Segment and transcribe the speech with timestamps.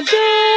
[0.00, 0.49] Radhe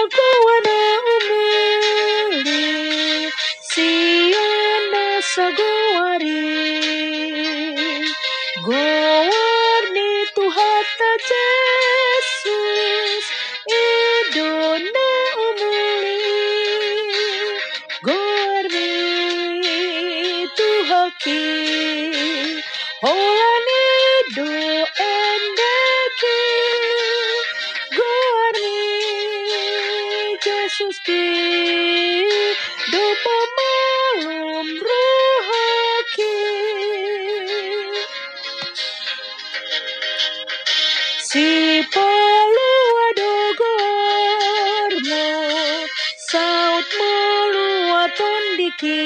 [30.74, 31.22] Jesus ki
[32.94, 36.36] Dopa malum rohaki.
[41.30, 41.48] Si
[41.94, 45.26] palua dogormo
[46.30, 49.02] Saut melua tondiki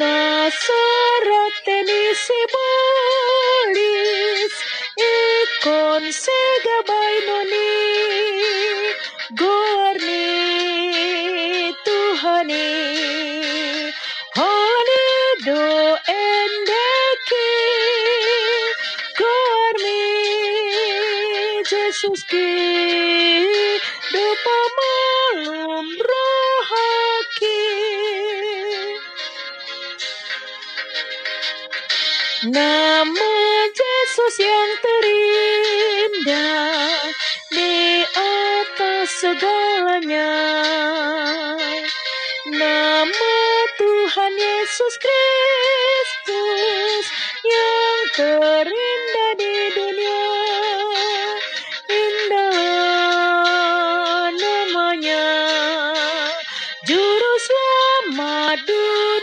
[0.00, 4.54] Nasarat tenisi bolis
[4.98, 7.70] Ikon segabay noni
[9.34, 10.26] Gorni
[11.86, 12.68] Tuhani
[14.36, 15.06] Hani
[15.46, 17.50] do endeki.
[19.20, 20.02] Gormi
[21.70, 22.48] Jesus ki
[24.14, 27.60] Do pamalum rohaki.
[32.42, 33.32] Nama
[33.76, 35.33] Yesus yang terindah
[44.74, 46.34] Yesus Kristus
[47.46, 50.26] yang terindah di dunia.
[51.94, 52.74] Indah
[54.34, 55.30] namanya,
[56.90, 59.13] Juru Selamat dunia.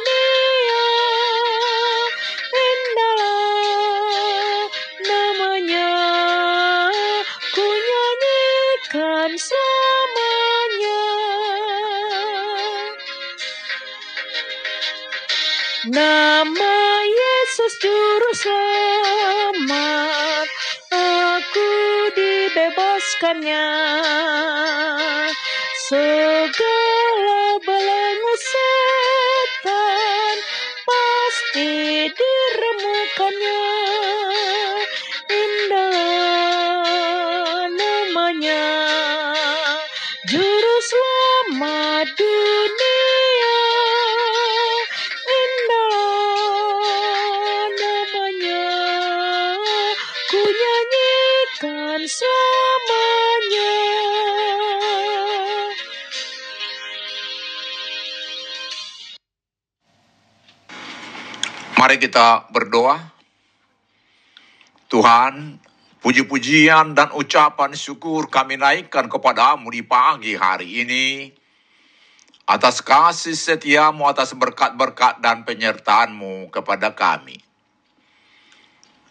[15.82, 16.78] Nama
[17.10, 20.46] Yesus Juru Selamat,
[20.94, 21.74] aku
[22.14, 23.66] dibebaskannya.
[25.90, 26.81] Segala
[61.82, 62.94] Mari kita berdoa.
[64.86, 65.58] Tuhan,
[66.06, 71.34] puji-pujian dan ucapan syukur kami naikkan kepadamu di pagi hari ini.
[72.46, 77.42] Atas kasih setiamu, atas berkat-berkat dan penyertaanmu kepada kami.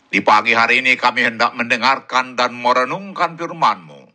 [0.06, 4.06] Di pagi hari ini kami hendak mendengarkan dan merenungkan firman-Mu.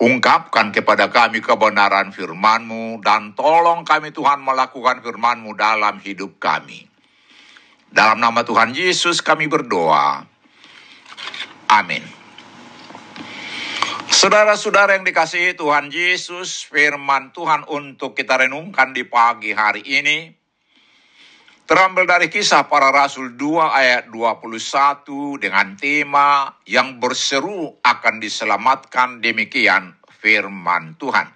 [0.00, 6.87] Ungkapkan kepada kami kebenaran firman-Mu dan tolong kami Tuhan melakukan firman-Mu dalam hidup kami.
[7.88, 10.24] Dalam nama Tuhan Yesus kami berdoa.
[11.68, 12.04] Amin.
[14.08, 20.34] Saudara-saudara yang dikasihi Tuhan Yesus, firman Tuhan untuk kita renungkan di pagi hari ini
[21.68, 29.94] terambil dari kisah para rasul 2 ayat 21 dengan tema yang berseru akan diselamatkan demikian
[30.18, 31.28] firman Tuhan.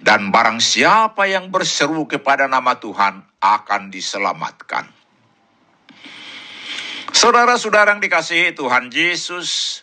[0.00, 4.97] Dan barang siapa yang berseru kepada nama Tuhan akan diselamatkan.
[7.18, 9.82] Saudara-saudara yang dikasihi Tuhan Yesus,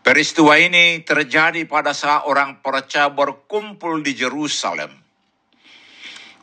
[0.00, 4.88] peristiwa ini terjadi pada saat orang percaya berkumpul di Jerusalem.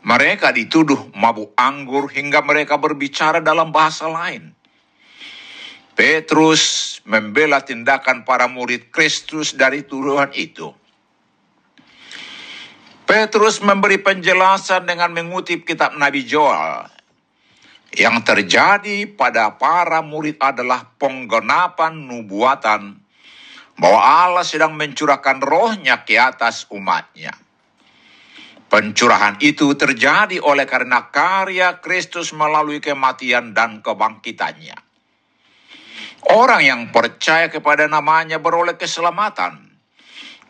[0.05, 4.53] Mereka dituduh mabuk anggur hingga mereka berbicara dalam bahasa lain.
[5.97, 10.69] Petrus membela tindakan para murid Kristus dari tuduhan itu.
[13.09, 16.94] Petrus memberi penjelasan dengan mengutip kitab Nabi Joel.
[17.93, 23.05] Yang terjadi pada para murid adalah penggenapan nubuatan
[23.75, 27.35] bahwa Allah sedang mencurahkan rohnya ke atas umatnya.
[28.65, 34.75] Pencurahan itu terjadi oleh karena karya Kristus melalui kematian dan kebangkitannya.
[36.33, 39.64] Orang yang percaya kepada namanya beroleh keselamatan.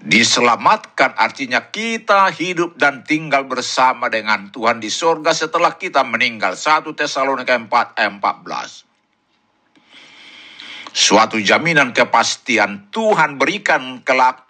[0.04, 6.60] Diselamatkan artinya kita hidup dan tinggal bersama dengan Tuhan di sorga setelah kita meninggal.
[6.60, 8.86] 1 Tesalonika 4 ayat 14.
[10.96, 14.46] Suatu jaminan kepastian Tuhan berikan kelak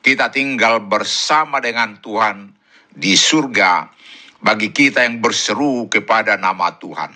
[0.00, 2.54] kita tinggal bersama dengan Tuhan
[2.94, 3.90] di surga
[4.40, 7.12] bagi kita yang berseru kepada nama Tuhan.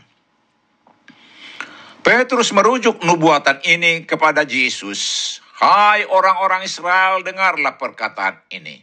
[2.04, 5.40] Petrus merujuk nubuatan ini kepada Yesus.
[5.54, 8.82] Hai orang-orang Israel, dengarlah perkataan ini.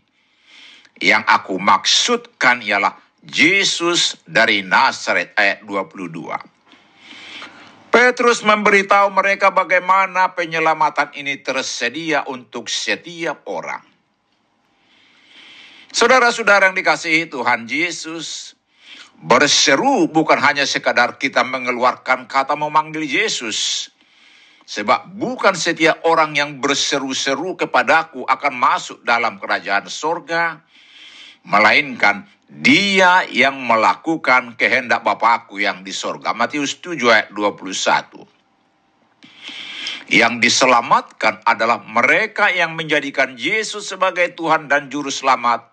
[1.04, 2.96] Yang aku maksudkan ialah
[3.28, 6.32] Yesus dari Nazaret ayat 22.
[7.92, 13.84] Petrus memberitahu mereka bagaimana penyelamatan ini tersedia untuk setiap orang.
[15.92, 18.56] Saudara-saudara yang dikasihi Tuhan Yesus,
[19.20, 23.92] berseru bukan hanya sekadar kita mengeluarkan kata memanggil Yesus.
[24.62, 30.62] Sebab bukan setiap orang yang berseru-seru kepadaku akan masuk dalam kerajaan sorga,
[31.46, 36.36] melainkan dia yang melakukan kehendak Bapakku yang di sorga.
[36.36, 38.28] Matius 7 ayat 21.
[40.12, 45.72] Yang diselamatkan adalah mereka yang menjadikan Yesus sebagai Tuhan dan Juru Selamat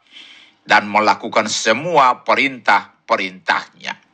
[0.63, 4.08] dan melakukan semua perintah-perintahnya.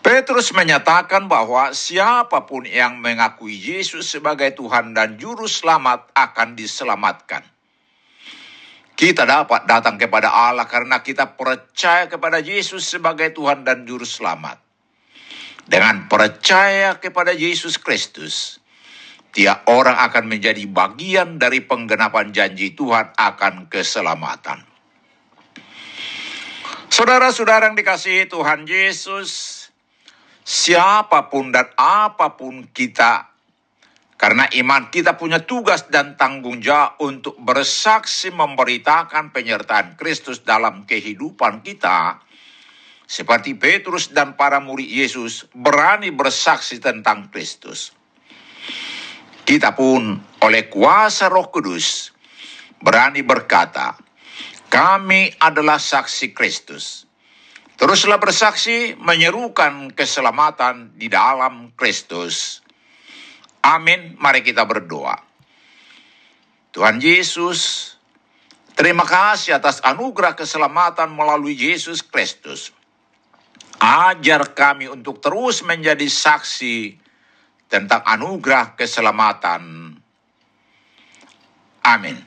[0.00, 7.44] Petrus menyatakan bahwa siapa pun yang mengakui Yesus sebagai Tuhan dan Juru Selamat akan diselamatkan.
[8.96, 14.56] Kita dapat datang kepada Allah karena kita percaya kepada Yesus sebagai Tuhan dan Juru Selamat.
[15.68, 18.56] Dengan percaya kepada Yesus Kristus,
[19.36, 24.64] tiap orang akan menjadi bagian dari penggenapan janji Tuhan akan keselamatan.
[26.90, 29.59] Saudara-saudara yang dikasihi Tuhan Yesus,
[30.44, 33.30] siapa pun dan apa pun kita,
[34.20, 41.64] karena iman kita punya tugas dan tanggung jawab untuk bersaksi memberitakan penyertaan Kristus dalam kehidupan
[41.64, 42.20] kita,
[43.08, 47.96] seperti Petrus dan para murid Yesus berani bersaksi tentang Kristus.
[49.42, 50.14] Kita pun
[50.46, 52.14] oleh kuasa Roh Kudus
[52.78, 53.98] berani berkata,
[54.70, 57.09] "Kami adalah saksi Kristus."
[57.80, 62.60] Teruslah bersaksi menyerukan keselamatan di dalam Kristus.
[63.64, 64.20] Amin.
[64.20, 65.16] Mari kita berdoa.
[66.76, 67.92] Tuhan Yesus,
[68.76, 72.68] terima kasih atas anugerah keselamatan melalui Yesus Kristus.
[73.80, 77.00] Ajar kami untuk terus menjadi saksi
[77.64, 79.96] tentang anugerah keselamatan.
[81.80, 82.20] Amin.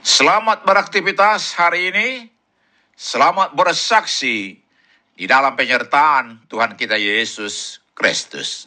[0.00, 2.37] Selamat beraktivitas hari ini.
[2.98, 4.58] Selamat bersaksi
[5.14, 8.66] di dalam penyertaan Tuhan kita Yesus Kristus.